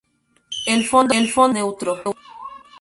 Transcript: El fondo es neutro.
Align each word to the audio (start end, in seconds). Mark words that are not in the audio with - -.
El 0.65 0.83
fondo 0.83 1.13
es 1.13 1.35
neutro. 1.53 2.01